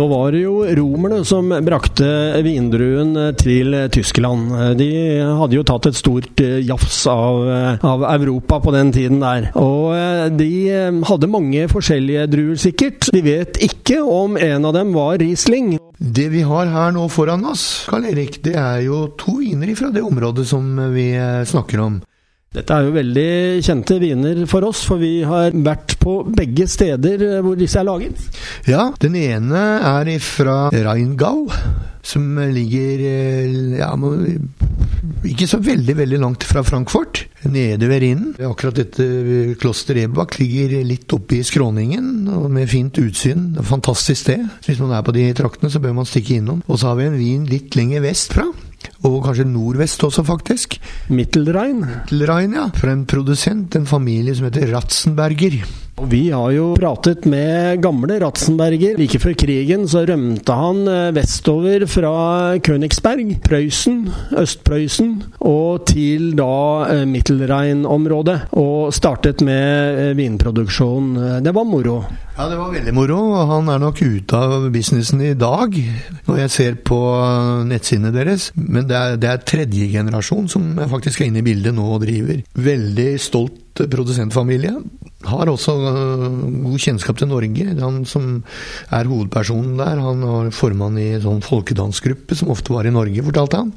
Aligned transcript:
Nå 0.00 0.06
var 0.08 0.30
det 0.32 0.46
jo 0.46 0.62
romerne 0.78 1.18
som 1.28 1.50
brakte 1.60 2.06
vindruen 2.40 3.12
til 3.36 3.74
Tyskland. 3.92 4.54
De 4.78 4.88
hadde 5.20 5.58
jo 5.58 5.64
tatt 5.68 5.90
et 5.90 5.98
stort 5.98 6.40
jafs 6.40 7.02
av, 7.10 7.42
av, 7.84 8.06
Europa 8.14 8.62
på 8.64 8.72
den 8.72 8.94
tiden 8.96 9.20
der. 9.20 9.50
Og 9.60 9.92
de 10.38 10.48
hadde 11.04 11.28
mange 11.28 11.68
forskjellige 11.68 12.24
druer, 12.32 12.56
sikkert. 12.64 13.10
De 13.12 13.20
vet 13.28 13.60
ikke 13.60 14.00
om 14.00 14.40
en 14.40 14.70
av 14.70 14.78
dem 14.78 14.96
var 14.96 15.20
Riesling. 15.20 15.74
Det 16.00 16.30
vi 16.32 16.46
har 16.48 16.72
her 16.72 16.96
nå 16.96 17.04
foran 17.12 17.44
oss, 17.52 17.84
Karl 17.92 18.08
Erik, 18.08 18.40
det 18.46 18.56
er 18.56 18.86
jo 18.86 19.10
to 19.20 19.36
viner 19.42 19.76
fra 19.76 19.92
det 19.92 20.00
området 20.00 20.48
som 20.48 20.64
vi 20.94 21.10
snakker 21.44 21.84
om. 21.84 22.00
Dette 22.50 22.74
er 22.74 22.82
jo 22.82 22.94
veldig 22.96 23.62
kjente 23.62 23.96
viner 24.02 24.38
for 24.50 24.66
oss, 24.66 24.80
for 24.82 24.98
vi 24.98 25.20
har 25.22 25.52
vært 25.54 25.92
på 26.02 26.16
begge 26.34 26.64
steder 26.66 27.38
hvor 27.46 27.54
disse 27.54 27.78
er 27.78 27.86
laget. 27.86 28.24
Ja, 28.66 28.88
den 28.98 29.14
ene 29.14 29.60
er 29.86 30.08
fra 30.18 30.56
Rheingau, 30.74 31.44
som 32.02 32.24
ligger 32.50 33.04
ja, 33.78 33.92
ikke 35.30 35.46
så 35.46 35.60
veldig 35.62 35.94
veldig 36.00 36.18
langt 36.24 36.46
fra 36.48 36.64
Frankfurt, 36.66 37.20
nede 37.46 37.86
ved 37.86 38.02
Rhinen. 38.02 38.32
Akkurat 38.42 38.80
dette 38.80 39.06
kloster 39.62 40.00
Ebak 40.02 40.40
ligger 40.42 40.74
litt 40.88 41.14
oppe 41.14 41.38
i 41.38 41.46
skråningen, 41.46 42.26
med 42.50 42.66
fint 42.72 42.98
utsyn. 42.98 43.52
Fantastisk 43.62 44.24
sted. 44.24 44.42
Hvis 44.66 44.82
man 44.82 44.96
er 44.98 45.06
på 45.06 45.14
de 45.14 45.28
traktene, 45.38 45.70
så 45.70 45.78
bør 45.78 45.94
man 46.02 46.10
stikke 46.10 46.40
innom. 46.40 46.64
Og 46.66 46.82
så 46.82 46.90
har 46.90 46.98
vi 46.98 47.06
en 47.12 47.20
vin 47.20 47.46
litt 47.46 47.78
lenger 47.78 48.02
vestfra. 48.08 48.48
Og 49.06 49.20
kanskje 49.24 49.46
nordvest 49.48 50.04
også, 50.04 50.24
faktisk. 50.28 50.76
Mittelrein? 51.08 51.82
Mittelrein, 51.84 52.56
ja. 52.56 52.66
Fra 52.76 52.92
en 52.94 53.06
produsent, 53.08 53.76
en 53.76 53.88
familie 53.88 54.34
som 54.36 54.48
heter 54.48 54.70
Ratzenberger. 54.74 55.60
Og 56.00 56.06
Vi 56.08 56.30
har 56.32 56.48
jo 56.54 56.70
pratet 56.78 57.26
med 57.28 57.82
gamle 57.84 58.16
Ratzenberger. 58.22 58.96
Like 58.96 59.18
før 59.20 59.34
krigen 59.36 59.84
så 59.90 60.06
rømte 60.08 60.54
han 60.56 60.86
vestover 61.12 61.84
fra 61.90 62.12
Königsberg, 62.64 63.34
Prøysen, 63.44 64.06
Øst-Prøysen, 64.40 65.18
og 65.44 65.84
til 65.90 66.32
da 66.38 67.04
Mittelrein-området. 67.04 68.38
Og 68.56 68.94
startet 68.96 69.44
med 69.44 70.16
vinproduksjon. 70.16 71.12
Det 71.44 71.52
var 71.54 71.68
moro. 71.68 71.98
Ja, 72.38 72.48
det 72.48 72.56
var 72.56 72.72
veldig 72.72 72.96
moro. 72.96 73.20
Han 73.50 73.68
er 73.68 73.84
nok 73.84 74.00
ute 74.00 74.40
av 74.40 74.70
businessen 74.72 75.20
i 75.20 75.34
dag, 75.36 75.76
når 76.24 76.42
jeg 76.46 76.54
ser 76.56 76.80
på 76.80 76.96
nettsidene 77.68 78.14
deres. 78.16 78.48
Men 78.56 78.88
det 78.88 78.96
er, 78.96 79.20
det 79.20 79.28
er 79.34 79.44
tredje 79.44 79.92
generasjon 79.92 80.48
som 80.48 80.72
faktisk 80.88 81.20
er 81.20 81.28
inne 81.28 81.44
i 81.44 81.48
bildet 81.50 81.76
nå 81.76 81.92
og 81.92 82.00
driver. 82.06 82.40
Veldig 82.56 83.10
stolt 83.20 83.84
produsentfamilie. 83.84 84.78
Har 85.28 85.50
også 85.52 85.74
god 85.76 86.80
kjennskap 86.80 87.18
til 87.20 87.28
Norge. 87.28 87.66
Han 87.80 88.04
som 88.08 88.38
er 88.88 89.10
hovedpersonen 89.10 89.76
der, 89.76 90.00
han 90.00 90.24
var 90.24 90.50
formann 90.54 90.96
i 90.96 91.10
en 91.18 91.24
sånn 91.26 91.44
folkedansgruppe 91.44 92.38
som 92.38 92.52
ofte 92.54 92.72
var 92.72 92.88
i 92.88 92.94
Norge, 92.94 93.24
fortalte 93.26 93.60
han. 93.60 93.74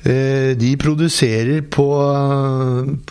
De 0.00 0.70
produserer 0.80 1.60
på, 1.68 1.86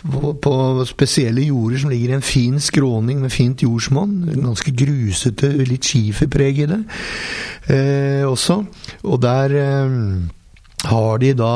på, 0.02 0.32
på, 0.42 0.54
spesielle 0.90 1.44
jorder 1.46 1.78
som 1.84 1.92
ligger 1.92 2.10
i 2.10 2.16
en 2.18 2.26
fin 2.26 2.56
skråning 2.58 3.20
med 3.22 3.30
fint 3.30 3.62
jordsmonn. 3.62 4.16
Ganske 4.34 4.74
grusete, 4.74 5.52
litt 5.70 5.86
skiferpreg 5.86 6.64
i 6.64 6.68
det 6.72 6.80
eh, 7.70 8.26
også. 8.26 8.58
Og 9.06 9.22
der 9.22 9.54
eh, 9.54 9.94
har 10.88 11.18
de 11.20 11.32
da 11.36 11.52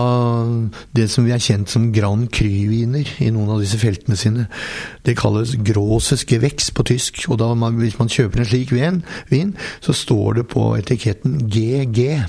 det 0.96 1.06
som 1.12 1.24
vi 1.24 1.32
er 1.34 1.42
kjent 1.42 1.70
som 1.72 1.90
Grand 1.94 2.28
Cru-viner 2.34 3.08
i 3.24 3.30
noen 3.32 3.54
av 3.54 3.62
disse 3.62 3.78
feltene 3.80 4.18
sine. 4.20 4.46
Det 5.06 5.16
kalles 5.18 5.56
Grosses 5.64 6.26
Gewächs 6.28 6.70
på 6.74 6.84
tysk, 6.86 7.24
og 7.32 7.44
man, 7.56 7.78
hvis 7.80 7.98
man 8.00 8.12
kjøper 8.12 8.42
en 8.42 8.50
slik 8.50 8.74
vin, 8.74 9.54
så 9.80 9.96
står 9.96 10.40
det 10.40 10.48
på 10.52 10.74
etiketten 10.78 11.46
GG. 11.48 12.20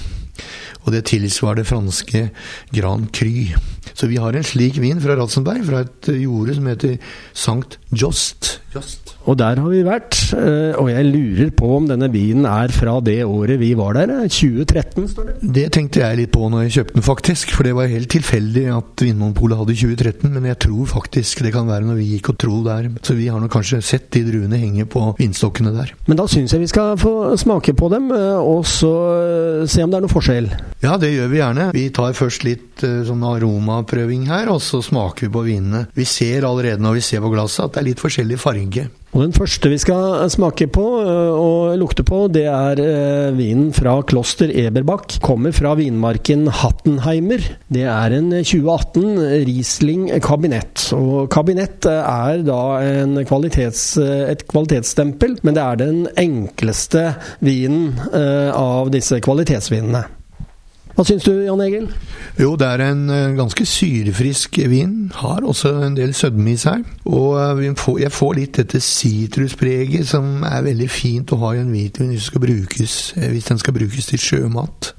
Og 0.85 0.93
det 0.93 1.07
tilsvarer 1.09 1.63
det 1.63 1.69
franske 1.69 2.27
Grand 2.75 3.09
Cru. 3.15 3.55
Så 3.95 4.07
vi 4.11 4.19
har 4.21 4.35
en 4.35 4.45
slik 4.45 4.79
vin 4.81 5.01
fra 5.01 5.17
Ratzenberg, 5.19 5.65
fra 5.67 5.83
et 5.85 6.11
jorde 6.21 6.57
som 6.57 6.71
heter 6.71 6.97
Sankt 7.33 7.79
Jost. 7.91 8.59
Just. 8.75 9.14
Og 9.25 9.37
der 9.39 9.57
har 9.57 9.71
vi 9.71 9.81
vært. 9.85 10.19
Og 10.77 10.89
jeg 10.91 11.07
lurer 11.09 11.49
på 11.57 11.69
om 11.79 11.87
denne 11.89 12.11
vinen 12.13 12.45
er 12.45 12.69
fra 12.73 12.99
det 13.01 13.23
året 13.25 13.57
vi 13.61 13.71
var 13.77 13.97
der. 13.97 14.11
2013, 14.29 15.07
står 15.09 15.29
det. 15.31 15.35
Det 15.55 15.65
tenkte 15.73 16.03
jeg 16.03 16.19
litt 16.19 16.33
på 16.35 16.45
når 16.51 16.67
jeg 16.67 16.75
kjøpte 16.75 16.97
den, 16.97 17.05
faktisk. 17.05 17.53
For 17.55 17.65
det 17.65 17.73
var 17.77 17.89
helt 17.89 18.11
tilfeldig 18.13 18.65
at 18.75 19.05
Vinmonopolet 19.05 19.57
hadde 19.61 19.77
2013. 19.79 20.29
Men 20.35 20.49
jeg 20.51 20.59
tror 20.67 20.91
faktisk 20.91 21.41
det 21.45 21.53
kan 21.55 21.65
være 21.69 21.87
når 21.87 21.97
vi 22.01 22.09
gikk 22.13 22.29
og 22.33 22.39
tro 22.43 22.59
der. 22.67 22.91
Så 23.01 23.17
vi 23.17 23.25
har 23.33 23.41
nok 23.41 23.53
kanskje 23.55 23.81
sett 23.85 24.11
de 24.13 24.21
druene 24.27 24.59
henge 24.61 24.85
på 24.89 25.07
vinstokkene 25.17 25.73
der. 25.73 25.95
Men 26.05 26.19
da 26.21 26.27
syns 26.29 26.53
jeg 26.53 26.61
vi 26.61 26.69
skal 26.69 26.93
få 27.01 27.33
smake 27.41 27.73
på 27.77 27.89
dem, 27.93 28.11
og 28.11 28.61
så 28.69 28.93
se 29.65 29.81
om 29.81 29.89
det 29.89 29.97
er 29.99 30.05
noe 30.05 30.13
forskjell. 30.13 30.51
Ja, 30.85 30.99
det 31.01 31.09
gjør 31.15 31.31
vi 31.31 31.41
gjerne. 31.41 31.71
Vi 31.73 31.87
tar 31.95 32.13
først 32.17 32.45
litt 32.45 32.83
sånn 32.83 33.25
aromaprøving 33.25 34.27
her, 34.29 34.51
og 34.53 34.61
så 34.61 34.83
smaker 34.85 35.25
vi 35.25 35.33
på 35.33 35.45
vinene. 35.49 35.87
Vi 35.97 36.05
ser 36.05 36.45
allerede 36.45 36.83
når 36.83 36.99
vi 36.99 37.03
ser 37.09 37.25
på 37.25 37.33
glasset 37.33 37.65
at 37.65 37.73
det 37.73 37.81
er 37.81 37.89
litt 37.89 38.05
forskjellig 38.05 38.37
farge. 38.37 38.85
Og 39.15 39.21
Den 39.23 39.31
første 39.31 39.69
vi 39.71 39.77
skal 39.79 40.25
smake 40.27 40.65
på 40.75 40.83
og 40.83 41.77
lukte 41.79 42.03
på, 42.03 42.25
det 42.27 42.43
er 42.51 42.81
vinen 43.31 43.69
fra 43.71 43.93
Kloster 44.03 44.51
Eberbach. 44.51 45.21
Kommer 45.23 45.55
fra 45.55 45.71
vinmarken 45.79 46.49
Hattenheimer. 46.51 47.45
Det 47.71 47.85
er 47.87 48.15
en 48.17 48.33
2018 48.35 49.21
Riesling 49.47 50.09
kabinett. 50.19 50.89
Og 50.99 51.29
kabinett 51.31 51.87
er 51.87 52.43
da 52.43 52.59
kvalitets, 53.23 53.85
et 54.03 54.43
kvalitetsstempel, 54.51 55.39
men 55.47 55.55
det 55.55 55.63
er 55.63 55.79
den 55.79 56.03
enkleste 56.19 57.07
vinen 57.39 57.95
av 58.11 58.91
disse 58.91 59.23
kvalitetsvinene. 59.23 60.03
Hva 60.95 61.03
syns 61.03 61.25
du, 61.27 61.33
Jan 61.43 61.59
Egil? 61.59 61.89
Jo, 62.39 62.53
det 62.55 62.67
er 62.71 62.81
en 62.85 63.03
ganske 63.35 63.65
syrefrisk 63.67 64.61
vin. 64.71 65.11
Har 65.19 65.43
også 65.43 65.73
en 65.83 65.97
del 65.97 66.13
sødme 66.15 66.53
i 66.53 66.59
seg. 66.59 66.85
Og 67.11 67.59
jeg 67.99 68.11
får 68.15 68.35
litt 68.37 68.61
dette 68.61 68.79
sitruspreget 68.79 70.07
som 70.07 70.45
er 70.47 70.63
veldig 70.63 70.87
fint 70.91 71.35
å 71.35 71.41
ha 71.43 71.51
i 71.55 71.63
en 71.65 71.73
hvitvin 71.75 72.13
hvis, 72.13 72.29
brukes, 72.31 72.95
hvis 73.19 73.51
den 73.51 73.59
skal 73.59 73.75
brukes 73.75 74.07
til 74.07 74.23
sjømat. 74.23 74.93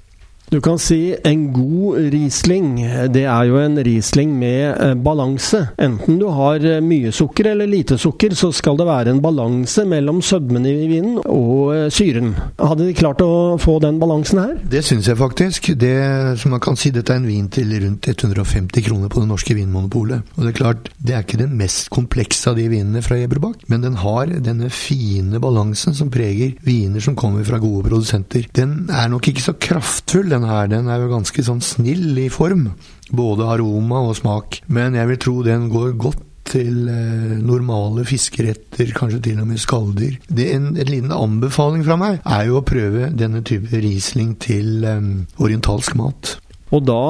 Du 0.47 0.61
kan 0.63 0.79
si 0.79 1.11
en 1.27 1.41
god 1.51 1.97
Riesling, 2.13 2.77
det 3.11 3.25
er 3.27 3.49
jo 3.49 3.57
en 3.59 3.81
Riesling 3.83 4.31
med 4.39 5.01
balanse. 5.03 5.65
Enten 5.83 6.21
du 6.21 6.29
har 6.31 6.63
mye 6.87 7.11
sukker 7.11 7.49
eller 7.51 7.67
lite 7.67 7.97
sukker, 7.99 8.31
så 8.39 8.53
skal 8.55 8.79
det 8.79 8.87
være 8.87 9.11
en 9.11 9.23
balanse 9.25 9.83
mellom 9.91 10.21
sødmen 10.23 10.69
i 10.71 10.75
vinen 10.87 11.17
og 11.25 11.91
syren. 11.91 12.37
Hadde 12.61 12.87
de 12.87 12.95
klart 12.95 13.25
å 13.27 13.57
få 13.59 13.81
den 13.83 13.99
balansen 13.99 14.39
her? 14.39 14.53
Det 14.71 14.85
syns 14.87 15.09
jeg 15.11 15.19
faktisk. 15.19 15.73
Det, 15.75 15.97
som 16.39 16.55
man 16.55 16.63
kan 16.63 16.79
si, 16.79 16.93
dette 16.95 17.11
er 17.11 17.19
en 17.19 17.27
vin 17.27 17.51
til 17.51 17.75
rundt 17.83 18.07
150 18.15 18.87
kroner 18.87 19.11
på 19.11 19.25
det 19.25 19.31
norske 19.33 19.59
vinmonopolet. 19.59 20.31
Og 20.37 20.47
det 20.47 20.53
er 20.53 20.59
klart, 20.61 20.93
det 21.03 21.19
er 21.19 21.27
ikke 21.27 21.43
den 21.43 21.59
mest 21.59 21.91
komplekse 21.91 22.53
av 22.53 22.61
de 22.61 22.69
vinene 22.71 23.03
fra 23.03 23.19
Eberbach, 23.19 23.67
men 23.67 23.83
den 23.83 23.99
har 23.99 24.31
denne 24.31 24.71
fine 24.71 25.43
balansen 25.43 25.99
som 25.99 26.15
preger 26.15 26.55
viner 26.63 27.03
som 27.03 27.19
kommer 27.19 27.43
fra 27.51 27.59
gode 27.59 27.89
produsenter. 27.91 28.47
Den 28.55 28.87
er 28.95 29.11
nok 29.11 29.27
ikke 29.35 29.49
så 29.49 29.59
kraftfull 29.59 30.36
den 30.37 30.47
her, 30.49 30.71
den 30.71 30.93
er 30.93 31.03
jo 31.03 31.11
ganske 31.17 31.45
sånn 31.47 31.65
snill 31.65 32.17
i 32.21 32.29
form. 32.33 32.71
Både 33.11 33.49
aroma 33.57 34.05
og 34.07 34.17
smak. 34.21 34.61
Men 34.69 34.97
jeg 34.99 35.13
vil 35.13 35.21
tro 35.23 35.37
den 35.47 35.69
går 35.73 35.97
godt 36.01 36.23
til 36.47 36.87
eh, 36.91 37.37
normale 37.43 38.05
fiskeretter, 38.07 38.93
kanskje 38.97 39.23
til 39.25 39.43
og 39.43 39.49
med 39.51 39.61
skalldyr. 39.63 40.19
En, 40.31 40.73
en 40.77 40.91
liten 40.91 41.15
anbefaling 41.15 41.85
fra 41.87 41.99
meg 42.01 42.21
er 42.23 42.47
jo 42.49 42.61
å 42.61 42.67
prøve 42.67 43.11
denne 43.15 43.43
type 43.47 43.83
Riesling 43.83 44.37
til 44.43 44.87
eh, 44.87 45.01
orientalsk 45.43 45.97
mat. 45.99 46.37
Og 46.75 46.83
da 46.83 47.03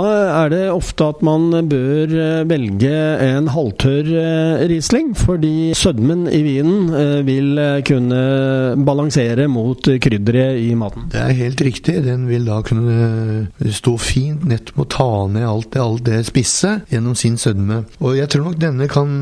er 0.45 0.51
det 0.53 0.65
ofte 0.69 1.07
at 1.09 1.23
man 1.25 1.49
bør 1.71 2.11
eh, 2.13 2.43
velge 2.49 2.93
en 3.25 3.49
halvtørr 3.49 4.09
eh, 4.21 4.65
Riesling, 4.69 5.15
fordi 5.17 5.73
sødmen 5.77 6.27
i 6.29 6.43
vinen 6.45 6.91
eh, 6.93 7.21
vil 7.25 7.57
kunne 7.89 8.19
balansere 8.85 9.47
mot 9.49 9.81
krydderet 9.81 10.61
i 10.61 10.75
maten. 10.77 11.07
Det 11.13 11.23
er 11.23 11.39
helt 11.39 11.63
riktig. 11.65 11.95
Den 12.05 12.27
vil 12.29 12.45
da 12.51 12.59
kunne 12.67 13.47
stå 13.73 13.95
fint 14.01 14.45
nettopp 14.45 14.83
å 14.85 14.89
ta 14.93 15.09
ned 15.33 15.49
alt 15.49 15.71
det, 15.73 15.81
alt 15.81 16.05
det 16.05 16.21
spisse 16.29 16.75
gjennom 16.93 17.17
sin 17.17 17.41
sødme. 17.41 17.81
Og 18.05 18.19
jeg 18.19 18.29
tror 18.33 18.51
nok 18.51 18.61
denne 18.61 18.91
kan, 18.93 19.17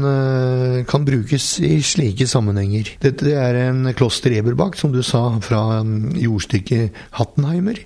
kan 0.91 1.07
brukes 1.07 1.47
i 1.63 1.79
slike 1.85 2.27
sammenhenger. 2.31 2.91
Dette 3.05 3.31
er 3.39 3.61
en 3.69 3.93
Kloster 3.95 4.35
Eberbach, 4.35 4.81
som 4.81 4.91
du 4.95 5.03
sa, 5.07 5.23
fra 5.45 5.63
mm, 5.87 6.19
jordstykket 6.25 7.03
Hattenheimer. 7.21 7.79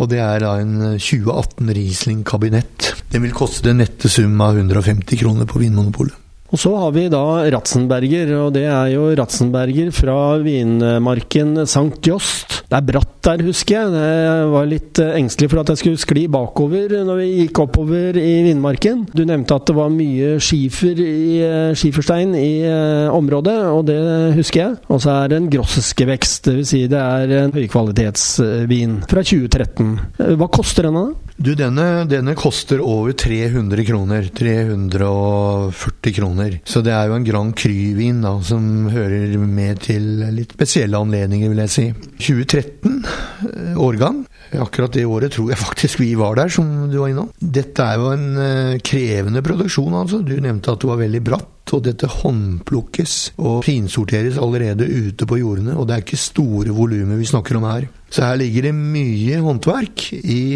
Og 0.00 0.08
det 0.12 0.22
er 0.24 0.40
da 0.46 0.56
en 0.62 0.76
2018 0.96 1.68
Riesling 1.68 1.81
Riesling-kabinett. 1.82 2.92
Den 3.12 3.26
vil 3.26 3.34
koste 3.36 3.68
den 3.68 3.82
nette 3.82 4.08
sum 4.08 4.40
av 4.40 4.56
150 4.56 5.18
kroner 5.20 5.48
på 5.50 5.60
Vinmonopolet. 5.62 6.22
Og 6.52 6.60
så 6.60 6.70
har 6.76 6.90
vi 6.92 7.06
da 7.08 7.22
Ratzenberger, 7.48 8.28
og 8.36 8.50
det 8.52 8.66
er 8.68 8.90
jo 8.92 9.06
Ratzenberger 9.16 9.88
fra 9.96 10.36
vinmarken 10.44 11.62
St. 11.64 11.96
Jost. 12.04 12.58
Det 12.68 12.76
er 12.76 12.84
bratt 12.90 13.14
der, 13.24 13.44
husker 13.46 13.78
jeg. 13.78 14.02
Jeg 14.02 14.50
var 14.52 14.68
litt 14.68 15.00
eh, 15.00 15.14
engstelig 15.16 15.48
for 15.48 15.62
at 15.62 15.72
jeg 15.72 15.80
skulle 15.80 16.02
skli 16.02 16.26
bakover 16.32 16.92
når 17.08 17.22
vi 17.22 17.28
gikk 17.30 17.62
oppover 17.64 18.18
i 18.20 18.34
vinmarken. 18.44 19.06
Du 19.16 19.24
nevnte 19.24 19.56
at 19.56 19.64
det 19.70 19.78
var 19.78 19.92
mye 19.92 20.34
skifer 20.44 21.00
i, 21.00 21.40
eh, 21.40 21.72
skiferstein 21.78 22.36
i 22.36 22.52
eh, 22.68 23.08
området, 23.12 23.56
og 23.72 23.86
det 23.88 23.98
husker 24.36 24.64
jeg. 24.66 24.78
Og 24.92 25.00
så 25.06 25.16
er 25.22 25.32
det 25.32 25.40
en 25.40 25.50
grosseskevekst, 25.56 26.50
dvs. 26.50 26.68
Si 26.72 26.84
det 26.92 27.00
er 27.00 27.36
en 27.46 27.56
høykvalitetsvin 27.56 29.00
fra 29.08 29.24
2013. 29.24 30.36
Hva 30.36 30.52
koster 30.52 30.90
denne? 30.90 31.08
Du, 31.36 31.54
denne, 31.56 32.04
denne 32.10 32.34
koster 32.36 32.82
over 32.84 33.14
300 33.16 33.84
kroner. 33.88 34.28
340 34.36 36.14
kroner. 36.16 36.58
Så 36.64 36.82
det 36.84 36.92
er 36.92 37.08
jo 37.08 37.16
en 37.16 37.26
Grand 37.26 37.54
Cru-vin 37.56 38.20
da, 38.24 38.34
som 38.44 38.90
hører 38.92 39.38
med 39.40 39.80
til 39.86 40.26
litt 40.36 40.52
spesielle 40.56 41.00
anledninger, 41.00 41.52
vil 41.52 41.64
jeg 41.64 41.72
si. 41.72 41.86
2013, 42.20 43.00
eh, 43.48 43.80
årgang. 43.80 44.22
Akkurat 44.60 44.92
det 44.92 45.06
året 45.08 45.32
tror 45.32 45.52
jeg 45.52 45.60
faktisk 45.60 46.00
vi 46.02 46.12
var 46.18 46.36
der, 46.36 46.52
som 46.52 46.68
du 46.90 46.98
var 47.00 47.12
innom. 47.12 47.30
Dette 47.38 47.86
er 47.86 48.00
jo 48.00 48.12
en 48.12 48.28
uh, 48.36 48.78
krevende 48.84 49.42
produksjon, 49.44 49.94
altså. 50.02 50.20
Du 50.26 50.34
nevnte 50.36 50.74
at 50.74 50.82
det 50.82 50.90
var 50.90 51.00
veldig 51.00 51.22
bratt. 51.24 51.48
Og 51.72 51.84
dette 51.86 52.08
håndplukkes 52.10 53.12
og 53.40 53.62
finsorteres 53.64 54.36
allerede 54.36 54.84
ute 54.84 55.24
på 55.30 55.38
jordene. 55.40 55.76
Og 55.78 55.86
det 55.88 55.94
er 55.94 56.02
ikke 56.04 56.18
store 56.20 56.74
volumer 56.76 57.16
vi 57.16 57.28
snakker 57.30 57.56
om 57.56 57.64
her. 57.70 57.86
Så 58.12 58.26
her 58.26 58.36
ligger 58.42 58.66
det 58.66 58.74
mye 58.76 59.38
håndverk 59.40 60.04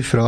fra 0.04 0.26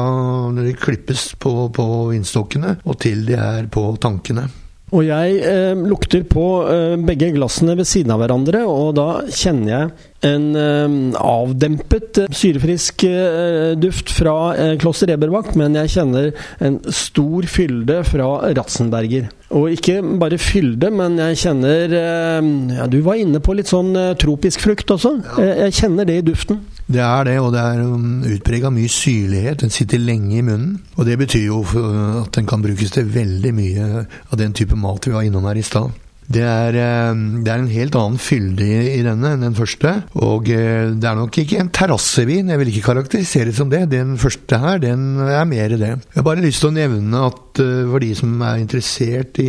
når 0.55 0.71
det 0.71 0.79
klippes 0.81 1.27
på, 1.37 1.53
på 1.75 1.89
vindstokkene 2.15 2.79
og 2.87 2.97
til 3.03 3.27
de 3.29 3.37
er 3.37 3.69
på 3.75 3.91
tankene. 4.01 4.47
Og 4.89 5.05
jeg 5.05 5.41
eh, 5.45 5.77
lukter 5.77 6.23
på 6.29 6.45
eh, 6.65 6.95
begge 7.05 7.33
glassene 7.35 7.75
ved 7.77 7.89
siden 7.89 8.15
av 8.15 8.23
hverandre, 8.23 8.63
og 8.65 8.95
da 8.97 9.09
kjenner 9.29 9.73
jeg 9.75 9.91
en 10.27 10.57
eh, 10.57 11.21
avdempet, 11.21 12.19
eh, 12.19 12.31
syrefrisk 12.35 13.05
eh, 13.07 13.75
duft 13.79 14.11
fra 14.11 14.55
eh, 14.57 14.75
Kloster 14.81 15.13
Eberbach, 15.15 15.53
men 15.59 15.77
jeg 15.79 15.93
kjenner 15.95 16.33
en 16.65 16.81
stor 16.91 17.47
fylde 17.51 18.01
fra 18.09 18.31
Ratzenberger. 18.59 19.29
Og 19.55 19.71
ikke 19.73 20.01
bare 20.21 20.41
fylde, 20.43 20.91
men 20.93 21.17
jeg 21.23 21.39
kjenner 21.41 21.95
ja, 21.95 22.85
Du 22.93 22.99
var 23.01 23.17
inne 23.17 23.41
på 23.41 23.55
litt 23.57 23.71
sånn 23.71 23.95
tropisk 24.21 24.61
frukt 24.61 24.91
også. 24.93 25.15
Jeg, 25.41 25.55
jeg 25.63 25.77
kjenner 25.79 26.09
det 26.09 26.19
i 26.21 26.27
duften. 26.27 26.59
Det 26.85 27.01
er 27.01 27.25
det, 27.25 27.39
og 27.41 27.55
det 27.55 27.63
er 27.63 27.81
um, 27.81 28.27
utprega 28.29 28.69
mye 28.75 28.93
syrlighet. 28.93 29.63
Den 29.63 29.73
sitter 29.73 30.05
lenge 30.05 30.37
i 30.37 30.45
munnen. 30.45 30.77
Og 30.99 31.09
det 31.09 31.17
betyr 31.23 31.47
jo 31.47 31.63
at 31.65 32.35
den 32.37 32.51
kan 32.51 32.61
brukes 32.65 32.93
til 32.93 33.09
veldig 33.15 33.55
mye 33.57 33.89
av 34.05 34.37
den 34.41 34.53
type 34.53 34.77
mat 34.77 35.09
vi 35.09 35.17
var 35.17 35.25
innom 35.25 35.49
her 35.49 35.57
i 35.57 35.65
stad. 35.65 35.97
Det 36.29 36.45
er, 36.45 36.77
eh, 36.77 37.21
det 37.41 37.49
er, 37.49 37.63
en 37.63 37.71
helt 37.73 37.97
annen 37.97 38.21
fylde 38.21 38.67
i, 38.67 39.01
denne 39.05 39.33
enn 39.33 39.47
den 39.47 39.57
første. 39.57 39.95
Og 40.21 40.51
eh, 40.53 40.93
det 40.93 41.09
er 41.09 41.17
nok 41.17 41.39
ikke 41.41 41.61
en 41.63 41.73
terrassevin, 41.73 42.53
jeg 42.53 42.61
vil 42.61 42.73
ikke 42.73 42.85
karakterisere 42.91 43.49
det 43.49 43.57
som 43.57 43.73
det. 43.73 43.87
Den 43.95 44.17
første 44.21 44.61
her, 44.61 44.81
den 44.83 45.23
er 45.25 45.49
mer 45.49 45.73
det. 45.73 45.95
Jeg 45.97 46.19
har 46.19 46.29
bare 46.29 46.45
lyst 46.45 46.61
til 46.65 46.73
å 46.73 46.77
nevne 46.77 47.25
at 47.31 47.63
eh, 47.65 47.89
for 47.89 48.05
de 48.05 48.13
som 48.19 48.37
er 48.45 48.61
interessert 48.61 49.41
i 49.41 49.49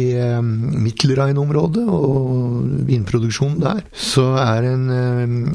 Mittelrhein-området 0.80 1.84
og 1.84 2.88
vinproduksjonen 2.88 3.60
der, 3.60 3.84
så 3.92 4.32
er 4.40 4.72
en, 4.72 4.86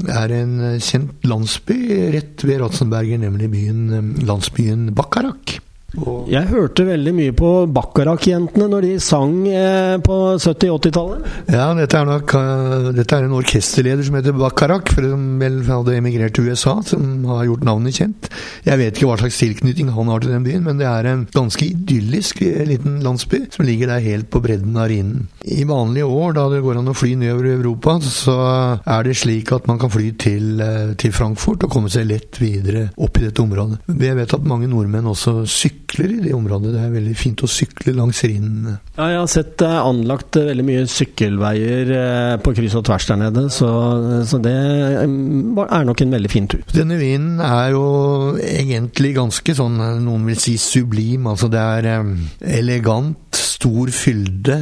er 0.04 0.38
en 0.42 0.56
kjent 0.76 1.24
landsby 1.24 1.78
rett 2.14 2.44
ved 2.44 2.60
Ratzenberger, 2.60 3.22
nemlig 3.24 3.48
byen, 3.54 4.18
landsbyen 4.28 4.90
Bakkarak. 4.96 5.63
Jeg 5.94 6.48
hørte 6.50 6.86
veldig 6.88 7.12
mye 7.14 7.32
på 7.36 7.48
Bacharach-jentene 7.70 8.66
når 8.70 8.86
de 8.86 8.92
sang 9.02 9.34
eh, 9.46 9.94
på 10.02 10.16
70-80-tallet. 10.42 11.28
Ja, 11.54 11.68
dette 11.78 12.00
er 12.00 12.08
nok 12.08 12.34
uh, 12.34 12.88
Dette 12.96 13.18
er 13.18 13.26
en 13.28 13.36
orkesterleder 13.38 14.02
som 14.06 14.16
heter 14.18 14.34
Bacharach, 14.34 14.90
som 14.96 15.26
vel 15.38 15.60
hadde 15.68 15.94
emigrert 15.94 16.34
til 16.34 16.50
USA, 16.50 16.74
som 16.88 17.22
har 17.30 17.44
gjort 17.46 17.66
navnet 17.68 18.00
kjent. 18.00 18.30
Jeg 18.66 18.80
vet 18.80 18.98
ikke 18.98 19.10
hva 19.12 19.18
slags 19.20 19.38
tilknytning 19.38 19.92
han 19.94 20.10
har 20.10 20.24
til 20.24 20.34
den 20.34 20.46
byen, 20.48 20.64
men 20.66 20.82
det 20.82 20.88
er 20.90 21.10
en 21.12 21.24
ganske 21.34 21.68
idyllisk 21.68 22.42
eh, 22.42 22.64
liten 22.72 22.98
landsby 23.04 23.44
som 23.54 23.68
ligger 23.68 23.92
der 23.94 24.02
helt 24.02 24.32
på 24.34 24.42
bredden 24.42 24.74
av 24.80 24.90
Rhinen. 24.90 25.28
I 25.46 25.62
vanlige 25.68 26.10
år, 26.10 26.34
da 26.40 26.48
det 26.50 26.64
går 26.64 26.82
an 26.82 26.90
å 26.90 26.96
fly 26.98 27.14
nedover 27.20 27.52
Europa, 27.52 28.00
så 28.02 28.36
er 28.82 29.06
det 29.06 29.14
slik 29.20 29.54
at 29.54 29.70
man 29.70 29.78
kan 29.78 29.92
fly 29.94 30.10
til, 30.18 30.58
til 30.98 31.14
Frankfurt 31.14 31.68
og 31.68 31.72
komme 31.76 31.92
seg 31.92 32.08
lett 32.10 32.42
videre 32.42 32.88
opp 32.98 33.20
i 33.20 33.28
dette 33.28 33.44
området. 33.44 33.84
Jeg 33.94 34.18
vet 34.18 34.36
at 34.40 34.48
mange 34.48 34.66
nordmenn 34.72 35.12
også 35.12 35.42
sykler 35.46 35.83
sykler 35.94 36.14
i 36.18 36.22
det 36.24 36.34
området. 36.34 36.72
Det 36.74 36.82
er 36.82 36.92
veldig 36.92 37.14
fint 37.16 37.42
å 37.44 37.48
sykle 37.50 37.94
langs 37.94 38.22
Rhinen. 38.24 38.78
Ja, 38.96 39.08
jeg 39.12 39.20
har 39.20 39.30
sett 39.30 39.54
det 39.60 39.68
er 39.68 39.86
anlagt 39.86 40.36
eh, 40.36 40.48
veldig 40.48 40.66
mye 40.66 40.86
sykkelveier 40.90 41.92
eh, 41.94 42.34
på 42.42 42.54
kryss 42.56 42.76
og 42.78 42.84
tvers 42.88 43.06
der 43.10 43.20
nede, 43.20 43.46
så, 43.54 43.70
så, 44.26 44.40
det 44.42 44.54
er 44.54 45.84
nok 45.86 46.02
en 46.02 46.16
veldig 46.16 46.30
fin 46.32 46.48
tur. 46.50 46.64
Denne 46.74 46.98
vinen 46.98 47.40
er 47.44 47.74
jo 47.74 47.84
egentlig 48.40 49.14
ganske 49.18 49.56
sånn, 49.56 49.78
noen 50.04 50.26
vil 50.30 50.40
si 50.40 50.56
sublim. 50.60 51.28
Altså 51.30 51.50
det 51.52 51.62
er 51.62 51.90
eh, 51.94 52.12
elegant, 52.58 53.42
stor 53.64 53.90
fylde, 53.96 54.58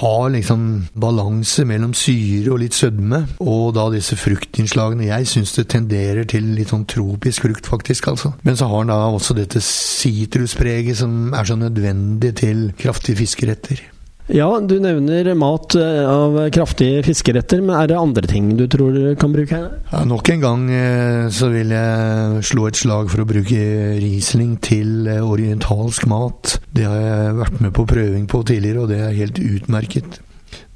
har 0.00 0.30
liksom 0.32 0.62
balanse 0.96 1.66
mellom 1.68 1.92
syre 1.96 2.54
og 2.54 2.62
litt 2.62 2.76
sødme, 2.76 3.26
og 3.44 3.74
da 3.76 3.88
disse 3.92 4.16
fruktinnslagene. 4.16 5.10
Jeg 5.10 5.28
syns 5.28 5.52
det 5.58 5.66
tenderer 5.74 6.24
til 6.28 6.54
litt 6.56 6.72
sånn 6.72 6.86
tropisk 6.88 7.44
frukt, 7.44 7.68
faktisk, 7.68 8.08
altså. 8.08 8.32
Men 8.48 8.56
så 8.56 8.70
har 8.70 8.86
den 8.86 8.94
da 8.94 9.12
også 9.12 9.36
dette 9.36 9.60
sitruspreget 9.64 11.02
som 11.02 11.34
er 11.36 11.44
så 11.44 11.58
nødvendig 11.60 12.34
til 12.40 12.70
kraftige 12.80 13.20
fiskeretter. 13.20 13.84
Ja, 14.28 14.60
du 14.60 14.74
nevner 14.76 15.30
mat 15.40 15.72
eh, 15.78 16.04
av 16.04 16.34
kraftige 16.52 17.00
fiskeretter, 17.06 17.62
men 17.64 17.78
er 17.78 17.88
det 17.88 17.96
andre 17.96 18.28
ting 18.28 18.50
du 18.58 18.66
tror 18.68 18.92
du 18.92 19.14
kan 19.16 19.32
bruke 19.32 19.56
her? 19.56 19.78
Ja, 19.88 20.02
nok 20.04 20.28
en 20.28 20.42
gang 20.42 20.66
eh, 20.68 21.28
så 21.32 21.48
vil 21.48 21.72
jeg 21.72 22.42
slå 22.44 22.66
et 22.68 22.76
slag 22.76 23.08
for 23.08 23.24
å 23.24 23.28
bruke 23.28 23.62
Riesling 23.96 24.58
til 24.60 25.08
eh, 25.08 25.24
orientalsk 25.24 26.04
mat. 26.12 26.58
Det 26.76 26.84
har 26.84 27.00
jeg 27.00 27.38
vært 27.38 27.62
med 27.64 27.72
på 27.78 27.86
prøving 27.88 28.26
på 28.28 28.42
tidligere, 28.50 28.84
og 28.84 28.92
det 28.92 29.00
er 29.06 29.16
helt 29.16 29.40
utmerket. 29.40 30.20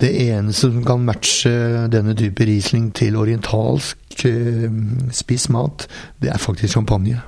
Det 0.01 0.15
eneste 0.31 0.71
som 0.73 0.81
kan 0.89 1.05
matche 1.05 1.53
denne 1.93 2.17
type 2.17 2.49
Riesling 2.49 2.89
til 2.97 3.21
orientalsk 3.21 4.25
spiss 5.13 5.51
mat, 5.53 5.85
det 6.25 6.33
er 6.33 6.41
faktisk 6.41 6.81
champagne. 6.81 7.21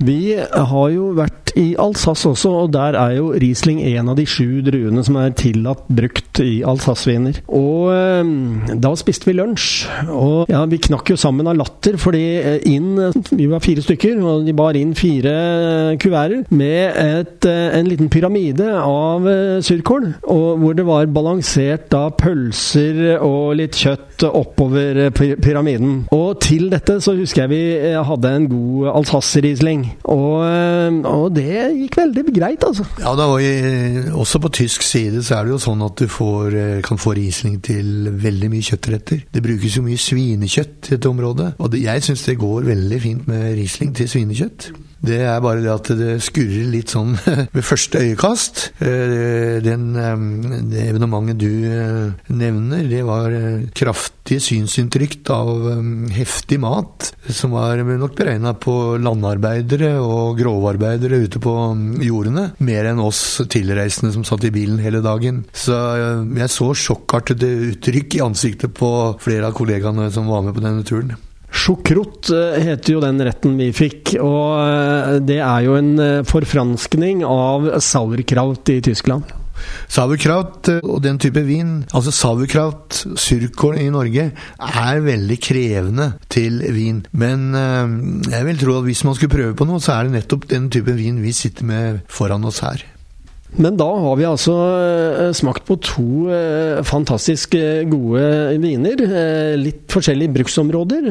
Vi 0.00 0.32
har 0.38 0.88
jo 0.94 1.10
vært 1.18 1.39
i 1.58 1.74
Alsace 1.80 2.28
også, 2.30 2.52
og 2.64 2.72
der 2.74 2.96
er 2.98 3.16
jo 3.18 3.30
Riesling 3.40 3.80
en 3.92 4.10
av 4.12 4.18
de 4.18 4.26
sju 4.28 4.60
druene 4.66 5.02
som 5.06 5.18
er 5.20 5.34
tillatt 5.38 5.86
brukt 5.90 6.40
i 6.42 6.60
Alsace-viner. 6.66 7.40
Og 7.56 7.90
eh, 7.94 8.76
da 8.82 8.92
spiste 8.98 9.28
vi 9.28 9.36
lunsj, 9.38 9.86
og 10.12 10.50
ja, 10.52 10.64
vi 10.70 10.80
knakk 10.88 11.12
jo 11.14 11.18
sammen 11.20 11.48
av 11.50 11.58
latter, 11.58 11.98
fordi 12.00 12.24
eh, 12.38 12.58
inn 12.70 12.88
Vi 13.30 13.46
var 13.48 13.62
fire 13.62 13.82
stykker, 13.84 14.18
og 14.26 14.46
de 14.46 14.54
bar 14.56 14.76
inn 14.78 14.92
fire 14.98 15.96
kuverter 16.00 16.44
med 16.54 16.98
et, 17.00 17.48
eh, 17.48 17.78
en 17.78 17.88
liten 17.88 18.10
pyramide 18.12 18.68
av 18.80 19.26
surkål, 19.64 20.06
og 20.32 20.48
hvor 20.60 20.76
det 20.76 20.86
var 20.86 21.10
balansert 21.12 21.88
da 21.92 22.06
pølser 22.14 23.16
og 23.18 23.56
litt 23.60 23.78
kjøtt 23.78 24.26
oppover 24.28 25.08
pyramiden. 25.14 26.04
Og 26.14 26.40
til 26.44 26.68
dette 26.72 26.98
så 27.02 27.14
husker 27.18 27.46
jeg 27.46 27.50
vi 27.50 27.94
hadde 28.10 28.34
en 28.36 28.48
god 28.50 28.90
Alsace-Riesling. 29.00 29.84
Og, 30.10 30.42
eh, 30.44 30.98
og, 31.08 31.34
det 31.40 31.64
gikk 31.78 31.98
veldig 32.00 32.24
greit, 32.36 32.66
altså. 32.66 32.86
Ja, 33.00 33.14
da, 33.18 33.26
og 33.32 34.20
også 34.20 34.42
på 34.44 34.52
tysk 34.60 34.84
side 34.86 35.24
så 35.26 35.38
er 35.38 35.48
det 35.48 35.54
jo 35.54 35.62
sånn 35.62 35.82
at 35.86 35.96
du 36.00 36.06
får, 36.10 36.58
eh, 36.60 36.82
kan 36.86 37.00
få 37.00 37.14
Riesling 37.18 37.58
til 37.64 38.10
veldig 38.20 38.52
mye 38.52 38.68
kjøttretter. 38.70 39.24
Det 39.32 39.44
brukes 39.44 39.78
jo 39.78 39.86
mye 39.86 40.00
svinekjøtt 40.00 40.90
i 40.90 40.94
dette 40.96 41.10
området, 41.10 41.54
og 41.58 41.72
det, 41.72 41.84
jeg 41.86 42.06
syns 42.06 42.28
det 42.28 42.38
går 42.40 42.70
veldig 42.70 43.02
fint 43.02 43.28
med 43.30 43.50
Riesling 43.58 43.96
til 43.96 44.10
svinekjøtt. 44.10 44.70
Det 45.00 45.20
er 45.24 45.40
bare 45.40 45.62
det 45.64 45.70
at 45.72 45.90
det 45.96 46.16
skurrer 46.24 46.66
litt 46.68 46.92
sånn 46.92 47.14
ved 47.54 47.64
første 47.64 48.02
øyekast. 48.04 48.62
Den, 48.80 49.86
det 50.70 50.82
evenementet 50.90 51.40
du 51.40 51.52
nevner, 52.36 52.84
det 52.90 53.00
var 53.08 53.32
kraftige 53.76 54.42
synsinntrykk 54.44 55.30
av 55.32 55.64
heftig 56.14 56.60
mat, 56.62 57.10
som 57.32 57.56
var 57.56 57.80
nok 57.88 58.16
beregna 58.18 58.52
på 58.60 58.74
landarbeidere 59.00 59.94
og 60.02 60.38
grovarbeidere 60.40 61.22
ute 61.24 61.42
på 61.42 61.54
jordene, 62.04 62.50
mer 62.60 62.90
enn 62.92 63.02
oss 63.02 63.40
tilreisende 63.50 64.12
som 64.14 64.26
satt 64.28 64.44
i 64.48 64.52
bilen 64.54 64.82
hele 64.84 65.02
dagen. 65.04 65.44
Så 65.56 65.76
jeg 66.36 66.52
så 66.52 66.70
sjokkartede 66.76 67.50
uttrykk 67.70 68.18
i 68.18 68.24
ansiktet 68.24 68.76
på 68.76 68.92
flere 69.22 69.48
av 69.48 69.56
kollegaene 69.56 70.10
som 70.12 70.28
var 70.30 70.44
med 70.44 70.56
på 70.56 70.64
denne 70.64 70.86
turen. 70.86 71.16
Sjokrot 71.50 72.30
eh, 72.30 72.60
heter 72.62 72.94
jo 72.94 73.02
den 73.02 73.20
retten 73.26 73.58
vi 73.58 73.70
fikk, 73.74 74.14
og 74.22 74.62
eh, 74.62 75.18
det 75.26 75.40
er 75.42 75.66
jo 75.66 75.76
en 75.78 75.92
eh, 75.98 76.22
forfranskning 76.28 77.24
av 77.26 77.66
sauerkraut 77.82 78.70
i 78.70 78.78
Tyskland. 78.86 79.36
Sauerkraut 79.92 80.70
og 80.78 81.02
den 81.04 81.18
type 81.20 81.42
vin, 81.44 81.82
altså 81.92 82.14
sauerkraut, 82.14 83.02
surkål 83.20 83.76
i 83.82 83.90
Norge, 83.92 84.30
er 84.32 85.02
veldig 85.04 85.36
krevende 85.42 86.06
til 86.32 86.62
vin. 86.72 87.02
Men 87.12 87.52
jeg 88.24 88.46
vil 88.46 88.62
tro 88.62 88.78
at 88.78 88.86
hvis 88.86 89.04
man 89.04 89.18
skulle 89.18 89.34
prøve 89.34 89.58
på 89.58 89.66
noe, 89.68 89.82
så 89.84 89.98
er 89.98 90.08
det 90.08 90.14
nettopp 90.14 90.48
den 90.48 90.70
type 90.72 90.96
vin 90.96 91.20
vi 91.20 91.34
sitter 91.36 91.68
med 91.68 92.00
foran 92.08 92.48
oss 92.48 92.62
her. 92.64 92.86
Men 93.60 93.76
da 93.76 93.90
har 94.06 94.16
vi 94.16 94.30
altså 94.30 94.56
smakt 95.36 95.68
på 95.68 95.76
to 95.84 96.08
fantastisk 96.88 97.58
gode 97.92 98.26
viner. 98.64 99.04
Litt 99.60 99.84
forskjellige 99.92 100.38
bruksområder. 100.40 101.10